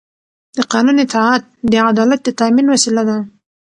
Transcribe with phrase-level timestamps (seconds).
[0.57, 3.17] د قانون اطاعت د عدالت د تأمین وسیله ده